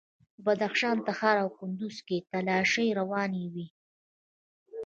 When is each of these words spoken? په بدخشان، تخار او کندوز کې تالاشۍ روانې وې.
په 0.35 0.39
بدخشان، 0.45 0.97
تخار 1.07 1.37
او 1.43 1.49
کندوز 1.57 1.97
کې 2.07 2.17
تالاشۍ 2.31 2.87
روانې 2.99 3.45
وې. 3.53 3.67